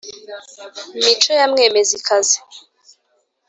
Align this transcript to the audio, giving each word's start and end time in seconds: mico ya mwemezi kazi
mico 1.03 1.29
ya 1.39 1.45
mwemezi 1.51 1.97
kazi 2.07 2.39